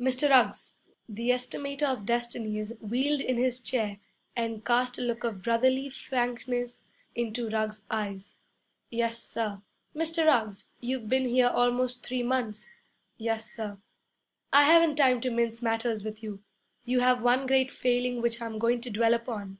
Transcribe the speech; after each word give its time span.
'Mr. 0.00 0.30
Ruggs!' 0.30 0.76
The 1.10 1.28
Estimator 1.28 1.82
of 1.84 2.06
Destinies 2.06 2.72
wheeled 2.80 3.20
in 3.20 3.36
his 3.36 3.60
chair 3.60 3.98
and 4.34 4.64
cast 4.64 4.96
a 4.96 5.02
look 5.02 5.24
of 5.24 5.42
brotherly 5.42 5.90
frankness 5.90 6.84
into 7.14 7.50
Ruggs's 7.50 7.82
eyes. 7.90 8.36
'Yes, 8.88 9.22
sir.' 9.22 9.60
'Mr. 9.94 10.24
Ruggs, 10.24 10.68
you've 10.80 11.10
been 11.10 11.26
here 11.28 11.48
almost 11.48 12.02
three 12.02 12.22
months.' 12.22 12.66
'Yes, 13.18 13.50
sir.' 13.50 13.76
'I 14.54 14.62
haven't 14.62 14.96
time 14.96 15.20
to 15.20 15.28
mince 15.30 15.60
matters 15.60 16.02
with 16.02 16.22
you. 16.22 16.42
You 16.86 17.00
have 17.00 17.20
one 17.22 17.46
great 17.46 17.70
failing 17.70 18.22
which 18.22 18.40
I'm 18.40 18.58
going 18.58 18.80
to 18.80 18.90
dwell 18.90 19.12
upon. 19.12 19.56